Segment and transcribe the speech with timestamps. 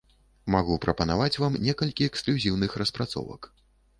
[0.53, 3.41] Магу прапанаваць вам некалькі эксклюзіўных распрацовак.